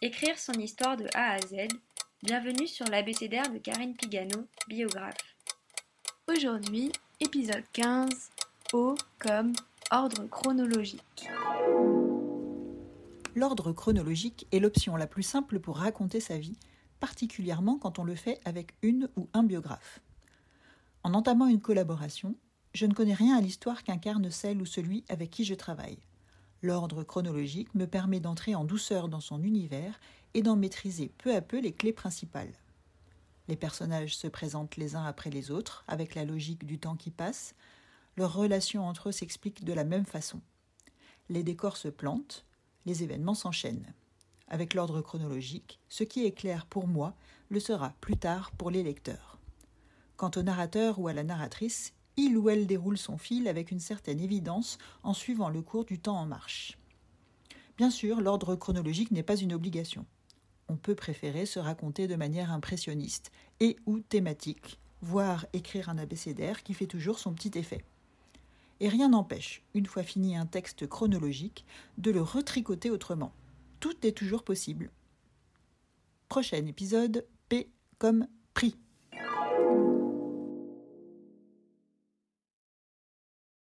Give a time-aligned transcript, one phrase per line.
[0.00, 1.56] Écrire son histoire de A à Z.
[2.22, 5.34] Bienvenue sur l'ABCDR de Karine Pigano, biographe.
[6.28, 8.08] Aujourd'hui, épisode 15,
[8.74, 9.54] O comme
[9.90, 11.28] ordre chronologique.
[13.34, 16.56] L'ordre chronologique est l'option la plus simple pour raconter sa vie,
[17.00, 19.98] particulièrement quand on le fait avec une ou un biographe.
[21.02, 22.36] En entamant une collaboration,
[22.72, 25.98] je ne connais rien à l'histoire qu'incarne celle ou celui avec qui je travaille.
[26.62, 30.00] L'ordre chronologique me permet d'entrer en douceur dans son univers
[30.34, 32.52] et d'en maîtriser peu à peu les clés principales.
[33.46, 37.10] Les personnages se présentent les uns après les autres, avec la logique du temps qui
[37.10, 37.54] passe.
[38.16, 40.40] Leurs relations entre eux s'expliquent de la même façon.
[41.28, 42.44] Les décors se plantent,
[42.86, 43.94] les événements s'enchaînent.
[44.48, 47.14] Avec l'ordre chronologique, ce qui est clair pour moi
[47.50, 49.38] le sera plus tard pour les lecteurs.
[50.16, 53.78] Quant au narrateur ou à la narratrice, il ou elle déroule son fil avec une
[53.78, 56.76] certaine évidence en suivant le cours du temps en marche.
[57.76, 60.04] Bien sûr, l'ordre chronologique n'est pas une obligation.
[60.68, 66.64] On peut préférer se raconter de manière impressionniste et ou thématique, voire écrire un abécédaire
[66.64, 67.84] qui fait toujours son petit effet.
[68.80, 71.64] Et rien n'empêche, une fois fini un texte chronologique,
[71.98, 73.32] de le retricoter autrement.
[73.78, 74.90] Tout est toujours possible.
[76.28, 78.26] Prochain épisode, P comme